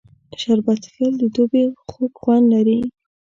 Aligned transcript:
شربت 0.41 0.77
څښل 0.83 1.13
د 1.19 1.23
دوبي 1.35 1.63
خوږ 1.89 2.11
خوند 2.21 2.45
لري 2.53 2.79